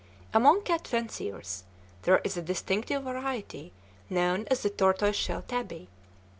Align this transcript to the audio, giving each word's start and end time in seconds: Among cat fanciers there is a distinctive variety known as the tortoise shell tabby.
Among 0.33 0.63
cat 0.63 0.87
fanciers 0.87 1.61
there 2.01 2.21
is 2.23 2.35
a 2.35 2.41
distinctive 2.41 3.03
variety 3.03 3.71
known 4.09 4.47
as 4.49 4.63
the 4.63 4.71
tortoise 4.71 5.15
shell 5.15 5.43
tabby. 5.43 5.89